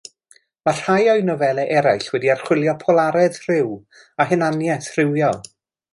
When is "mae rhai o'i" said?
0.67-1.25